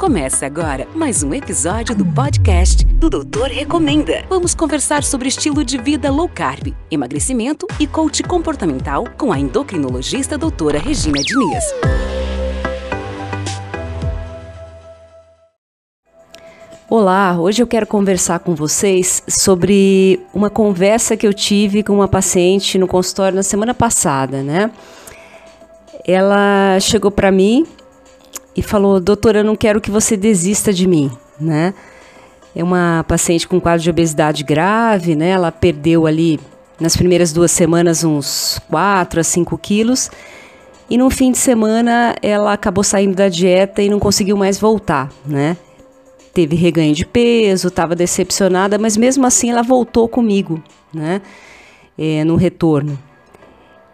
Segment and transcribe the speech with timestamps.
[0.00, 4.24] Começa agora mais um episódio do podcast do Doutor Recomenda.
[4.30, 10.38] Vamos conversar sobre estilo de vida low carb, emagrecimento e coach comportamental com a endocrinologista
[10.38, 11.64] doutora Regina Diniz.
[16.88, 22.08] Olá, hoje eu quero conversar com vocês sobre uma conversa que eu tive com uma
[22.08, 24.70] paciente no consultório na semana passada, né?
[26.06, 27.66] Ela chegou para mim
[28.60, 31.74] e falou: Doutora, eu não quero que você desista de mim, né?
[32.54, 35.30] É uma paciente com quadro de obesidade grave, né?
[35.30, 36.38] Ela perdeu ali
[36.78, 40.10] nas primeiras duas semanas uns 4 a 5 quilos.
[40.90, 45.10] E no fim de semana ela acabou saindo da dieta e não conseguiu mais voltar,
[45.24, 45.56] né?
[46.34, 51.22] Teve reganho de peso, estava decepcionada, mas mesmo assim ela voltou comigo, né?
[51.96, 52.98] É, no retorno.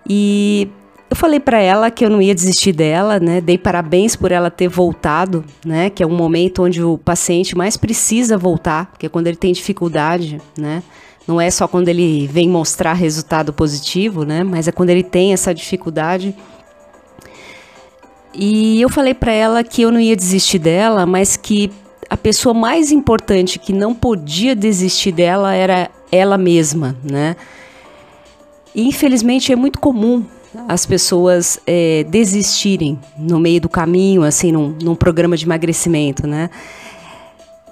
[0.09, 0.69] E
[1.09, 3.41] eu falei para ela que eu não ia desistir dela, né?
[3.41, 5.89] Dei parabéns por ela ter voltado, né?
[5.89, 9.53] Que é um momento onde o paciente mais precisa voltar, porque é quando ele tem
[9.53, 10.83] dificuldade, né?
[11.27, 14.43] Não é só quando ele vem mostrar resultado positivo, né?
[14.43, 16.35] Mas é quando ele tem essa dificuldade.
[18.35, 21.71] E eu falei para ela que eu não ia desistir dela, mas que
[22.11, 27.37] a pessoa mais importante que não podia desistir dela era ela mesma, né?
[28.75, 30.25] E infelizmente é muito comum
[30.69, 36.51] as pessoas é, desistirem no meio do caminho, assim, num, num programa de emagrecimento, né?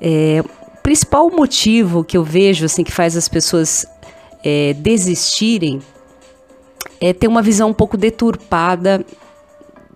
[0.00, 3.86] É, o principal motivo que eu vejo, assim, que faz as pessoas
[4.44, 5.80] é, desistirem
[7.00, 9.04] é ter uma visão um pouco deturpada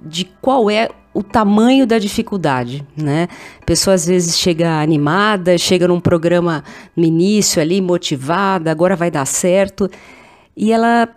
[0.03, 3.29] de qual é o tamanho da dificuldade, né?
[3.61, 6.63] A pessoa às vezes chega animada, chega num programa
[6.97, 9.91] no início ali, motivada, agora vai dar certo,
[10.57, 11.09] e ela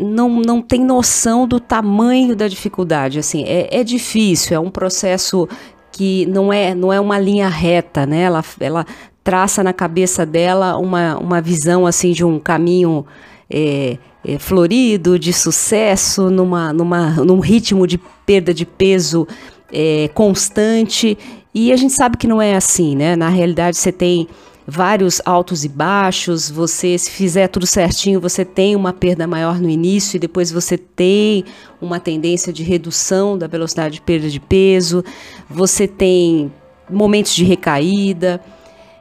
[0.00, 3.18] não, não tem noção do tamanho da dificuldade.
[3.18, 5.48] Assim, é, é difícil, é um processo
[5.90, 8.22] que não é, não é uma linha reta, né?
[8.22, 8.86] Ela, ela
[9.24, 13.04] traça na cabeça dela uma, uma visão assim de um caminho
[13.50, 19.26] é, é, florido, de sucesso, numa, numa, num ritmo de perda de peso
[19.72, 21.18] é, constante.
[21.52, 23.16] E a gente sabe que não é assim, né?
[23.16, 24.28] Na realidade, você tem
[24.70, 26.50] vários altos e baixos.
[26.50, 30.76] Você, se fizer tudo certinho, você tem uma perda maior no início e depois você
[30.76, 31.46] tem
[31.80, 35.02] uma tendência de redução da velocidade de perda de peso.
[35.48, 36.52] Você tem
[36.90, 38.42] momentos de recaída.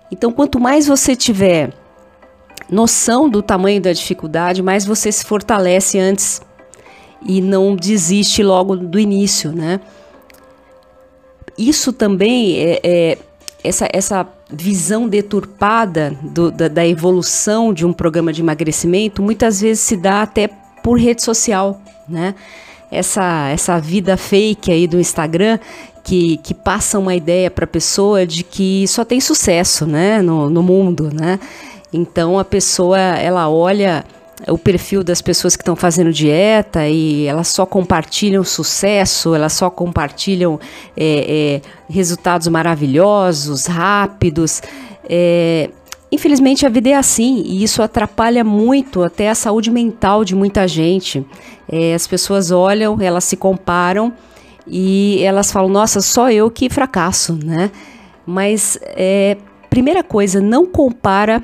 [0.09, 1.73] Então, quanto mais você tiver
[2.69, 6.41] noção do tamanho da dificuldade, mais você se fortalece antes
[7.25, 9.81] e não desiste logo do início, né?
[11.57, 13.17] Isso também é, é
[13.63, 19.81] essa, essa visão deturpada do, da, da evolução de um programa de emagrecimento muitas vezes
[19.81, 20.49] se dá até
[20.81, 22.33] por rede social, né?
[22.89, 25.59] Essa, essa vida fake aí do Instagram
[26.03, 30.49] que, que passa uma ideia para a pessoa de que só tem sucesso, né, no,
[30.49, 31.37] no mundo, né?
[31.91, 34.05] Então a pessoa ela olha
[34.47, 39.69] o perfil das pessoas que estão fazendo dieta e elas só compartilham sucesso, elas só
[39.69, 40.59] compartilham
[40.95, 44.61] é, é, resultados maravilhosos, rápidos.
[45.09, 45.69] É,
[46.11, 50.67] infelizmente a vida é assim e isso atrapalha muito até a saúde mental de muita
[50.67, 51.25] gente.
[51.67, 54.13] É, as pessoas olham, elas se comparam
[54.67, 57.71] e elas falam: Nossa, só eu que fracasso, né?
[58.25, 59.37] Mas é,
[59.69, 61.43] primeira coisa, não compara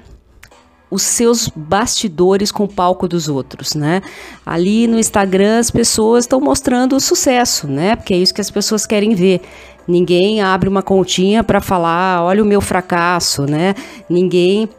[0.94, 4.00] os seus bastidores com o palco dos outros, né?
[4.46, 7.96] Ali no Instagram as pessoas estão mostrando o sucesso, né?
[7.96, 9.42] Porque é isso que as pessoas querem ver.
[9.88, 13.74] Ninguém abre uma continha para falar, olha o meu fracasso, né?
[14.08, 14.70] Ninguém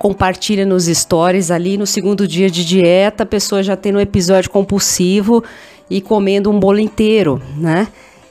[0.00, 4.50] compartilha nos stories ali no segundo dia de dieta, a pessoa já tem um episódio
[4.50, 5.44] compulsivo
[5.88, 7.86] e comendo um bolo inteiro, né?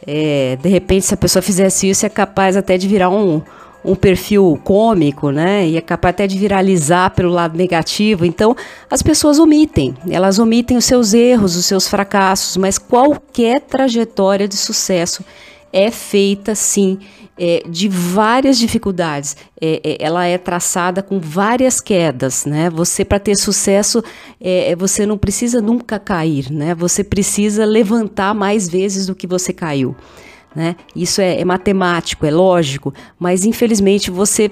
[0.05, 3.41] É, de repente, se a pessoa fizesse isso, é capaz até de virar um,
[3.85, 5.67] um perfil cômico, né?
[5.67, 8.25] E é capaz até de viralizar pelo lado negativo.
[8.25, 8.55] Então,
[8.89, 14.57] as pessoas omitem, elas omitem os seus erros, os seus fracassos, mas qualquer trajetória de
[14.57, 15.23] sucesso
[15.71, 16.99] é feita sim
[17.37, 19.35] é, de várias dificuldades.
[19.59, 22.69] É, é, ela é traçada com várias quedas, né?
[22.69, 24.03] Você para ter sucesso,
[24.39, 26.73] é, é, você não precisa nunca cair, né?
[26.75, 29.95] Você precisa levantar mais vezes do que você caiu.
[30.55, 30.75] Né?
[30.95, 34.49] Isso é, é matemático, é lógico, mas infelizmente você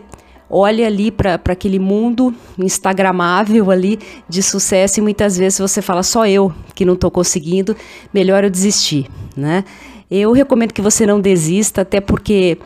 [0.49, 3.97] olha ali para aquele mundo instagramável ali
[4.27, 7.75] de sucesso e muitas vezes você fala só eu que não estou conseguindo,
[8.13, 9.63] melhor eu desistir, né?
[10.11, 12.59] Eu recomendo que você não desista, até porque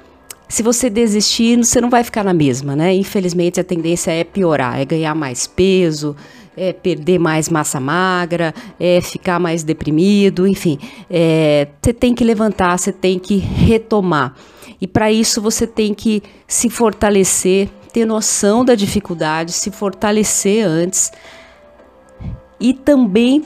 [0.50, 2.94] se você desistir, você não vai ficar na mesma, né?
[2.94, 6.16] Infelizmente a tendência é piorar, é ganhar mais peso,
[6.56, 10.80] é perder mais massa magra, é ficar mais deprimido, enfim.
[11.10, 14.34] É, você tem que levantar, você tem que retomar.
[14.80, 21.12] E para isso você tem que se fortalecer, ter noção da dificuldade, se fortalecer antes.
[22.60, 23.44] E também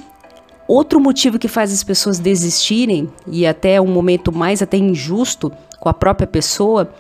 [0.74, 5.90] outro motivo que faz as pessoas desistirem e até um momento mais até injusto com
[5.90, 6.94] a própria pessoa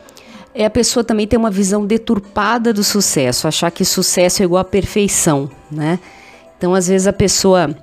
[0.53, 4.61] é a pessoa também ter uma visão deturpada do sucesso, achar que sucesso é igual
[4.61, 5.97] a perfeição, né?
[6.57, 7.73] Então, às vezes a pessoa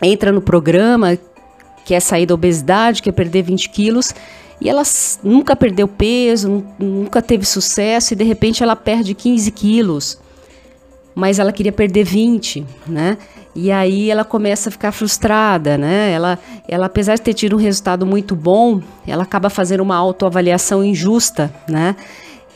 [0.00, 1.18] entra no programa,
[1.84, 4.14] quer sair da obesidade, quer perder 20 quilos,
[4.58, 4.82] e ela
[5.22, 10.18] nunca perdeu peso, nunca teve sucesso, e de repente ela perde 15 quilos,
[11.20, 13.18] mas ela queria perder 20, né?
[13.54, 16.10] E aí ela começa a ficar frustrada, né?
[16.12, 20.82] Ela, ela apesar de ter tido um resultado muito bom, ela acaba fazendo uma autoavaliação
[20.82, 21.94] injusta, né?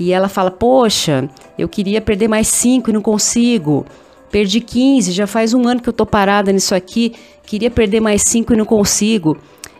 [0.00, 1.28] E ela fala: Poxa,
[1.58, 3.84] eu queria perder mais 5 e não consigo.
[4.30, 7.12] Perdi 15, já faz um ano que eu tô parada nisso aqui.
[7.44, 9.36] Queria perder mais 5 e não consigo.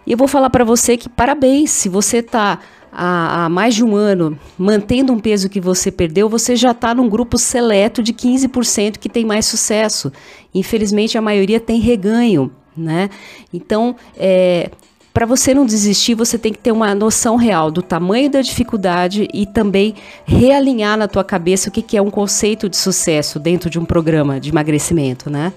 [0.07, 2.59] E eu vou falar para você que parabéns, se você tá
[2.95, 6.95] há, há, mais de um ano mantendo um peso que você perdeu, você já está
[6.95, 10.13] num grupo seleto de 15% que tem mais sucesso.
[10.55, 13.11] Infelizmente, a maioria tem reganho, né?
[13.53, 14.71] Então, é,
[15.13, 19.29] para você não desistir, você tem que ter uma noção real do tamanho da dificuldade
[19.33, 19.95] e também
[20.25, 23.85] realinhar na tua cabeça o que, que é um conceito de sucesso dentro de um
[23.85, 25.53] programa de emagrecimento, né?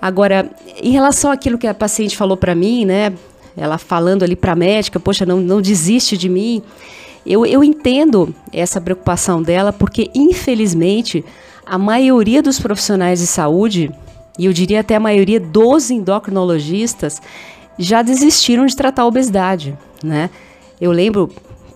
[0.00, 0.50] Agora,
[0.82, 3.12] em relação àquilo que a paciente falou para mim, né?
[3.56, 6.62] Ela falando ali para a médica, poxa, não, não desiste de mim.
[7.26, 11.24] Eu, eu entendo essa preocupação dela, porque infelizmente
[11.66, 13.90] a maioria dos profissionais de saúde,
[14.38, 17.20] e eu diria até a maioria dos endocrinologistas,
[17.78, 20.30] já desistiram de tratar a obesidade, né?
[20.80, 21.30] Eu lembro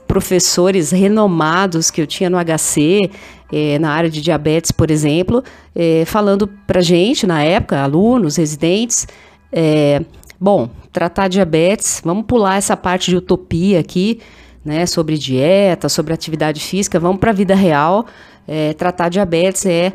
[0.07, 3.11] professores renomados que eu tinha no HC,
[3.53, 5.43] eh, na área de diabetes, por exemplo,
[5.75, 9.07] eh, falando para gente, na época, alunos, residentes,
[9.53, 10.03] eh,
[10.43, 14.19] Bom, tratar diabetes, vamos pular essa parte de utopia aqui,
[14.65, 18.07] né, sobre dieta, sobre atividade física, vamos para a vida real.
[18.49, 19.93] É, tratar diabetes é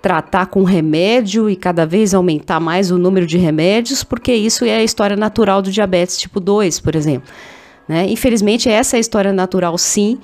[0.00, 4.78] tratar com remédio e cada vez aumentar mais o número de remédios, porque isso é
[4.78, 7.28] a história natural do diabetes tipo 2, por exemplo.
[7.86, 8.06] Né?
[8.08, 10.18] Infelizmente, essa é a história natural, sim,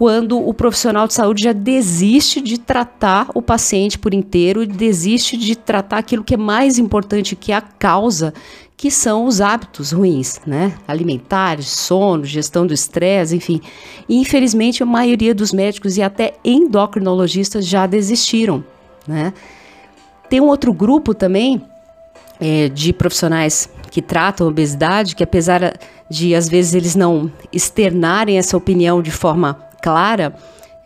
[0.00, 5.54] quando o profissional de saúde já desiste de tratar o paciente por inteiro, desiste de
[5.54, 8.32] tratar aquilo que é mais importante, que é a causa,
[8.78, 10.72] que são os hábitos ruins, né?
[10.88, 13.60] Alimentares, sono, gestão do estresse, enfim.
[14.08, 18.64] E, infelizmente, a maioria dos médicos e até endocrinologistas já desistiram,
[19.06, 19.34] né?
[20.30, 21.60] Tem um outro grupo também
[22.40, 28.56] é, de profissionais que tratam obesidade, que apesar de às vezes eles não externarem essa
[28.56, 30.34] opinião de forma clara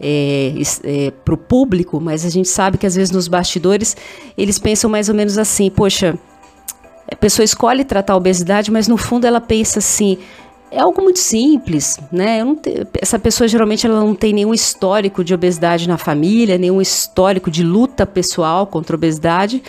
[0.01, 0.53] é,
[0.83, 3.97] é, para o público, mas a gente sabe que às vezes nos bastidores
[4.37, 6.19] eles pensam mais ou menos assim: poxa,
[7.11, 10.19] a pessoa escolhe tratar a obesidade, mas no fundo ela pensa assim.
[10.71, 12.41] É algo muito simples, né?
[12.61, 17.49] Te, essa pessoa geralmente ela não tem nenhum histórico de obesidade na família, nenhum histórico
[17.49, 19.63] de luta pessoal contra a obesidade.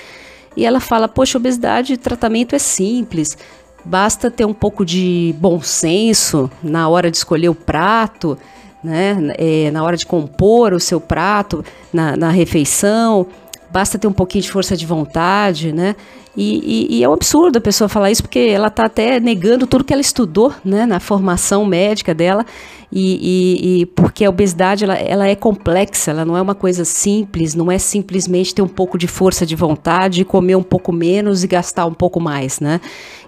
[0.58, 3.38] E ela fala: Poxa, obesidade, tratamento é simples,
[3.84, 8.36] basta ter um pouco de bom senso na hora de escolher o prato,
[8.86, 9.18] né?
[9.38, 13.26] É, na hora de compor o seu prato, na, na, refeição,
[13.72, 15.96] basta ter um pouquinho de força de vontade, né?
[16.38, 19.66] E, e, e é um absurdo a pessoa falar isso, porque ela está até negando
[19.66, 20.86] tudo que ela estudou, né?
[20.86, 22.46] Na formação médica dela,
[22.92, 27.56] e, e porque a obesidade, ela, ela é complexa, ela não é uma coisa simples,
[27.56, 31.48] não é simplesmente ter um pouco de força de vontade, comer um pouco menos e
[31.48, 32.80] gastar um pouco mais, né?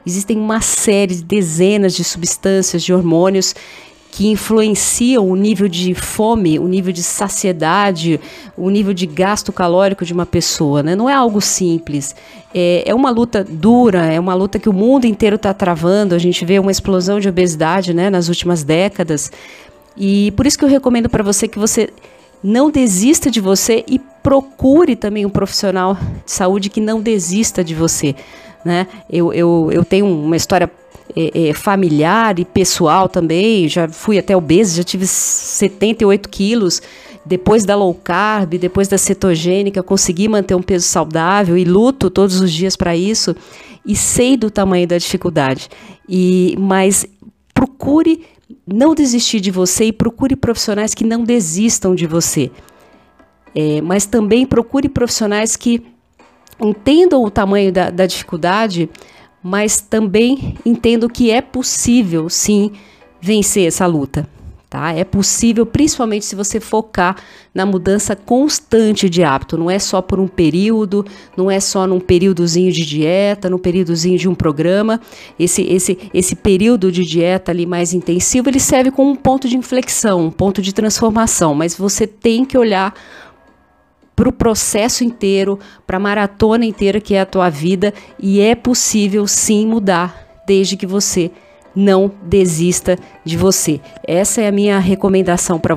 [0.05, 3.53] Existem uma série de dezenas de substâncias, de hormônios
[4.12, 8.20] que influenciam o nível de fome, o nível de saciedade,
[8.56, 10.82] o nível de gasto calórico de uma pessoa.
[10.82, 10.96] Né?
[10.96, 12.16] Não é algo simples.
[12.54, 16.16] É, é uma luta dura, é uma luta que o mundo inteiro está travando.
[16.16, 19.32] A gente vê uma explosão de obesidade né, nas últimas décadas.
[19.96, 21.90] E por isso que eu recomendo para você que você
[22.44, 25.96] não desista de você e procure também um profissional
[26.26, 28.16] de saúde que não desista de você.
[28.64, 28.88] Né?
[29.10, 30.70] Eu, eu, eu tenho uma história
[31.16, 33.68] é, é, familiar e pessoal também.
[33.68, 36.82] Já fui até obesa, já tive 78 quilos.
[37.26, 42.40] Depois da low carb, depois da cetogênica, consegui manter um peso saudável e luto todos
[42.40, 43.36] os dias para isso.
[43.86, 45.70] E sei do tamanho da dificuldade.
[46.08, 47.06] E mas
[47.54, 48.24] procure
[48.66, 52.52] não desistir de você e procure profissionais que não desistam de você.
[53.56, 55.84] É, mas também procure profissionais que
[56.60, 58.90] entendam o tamanho da, da dificuldade,
[59.44, 62.72] mas também entendo que é possível, sim,
[63.22, 64.27] vencer essa luta.
[64.70, 64.91] Tá?
[64.91, 67.15] É possível, principalmente se você focar
[67.56, 69.58] na mudança constante de hábito.
[69.58, 71.06] Não é só por um período,
[71.38, 75.00] não é só num períodozinho de dieta, num períodozinho de um programa.
[75.39, 79.56] Esse, esse, esse período de dieta ali mais intensivo, ele serve como um ponto de
[79.56, 81.56] inflexão, um ponto de transformação.
[81.56, 82.94] Mas você tem que olhar
[84.17, 88.55] para o processo inteiro, para a maratona inteira que é a tua vida e é
[88.55, 91.29] possível sim mudar desde que você
[91.75, 93.79] não desista de você.
[94.03, 95.75] Essa é a minha recomendação para